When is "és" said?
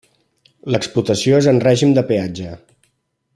1.43-1.49